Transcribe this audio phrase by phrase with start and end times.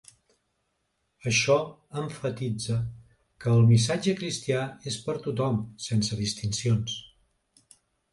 [1.31, 1.57] Això
[2.03, 2.77] emfatitza
[3.45, 6.97] que el missatge cristià és per a tothom, sense distincions.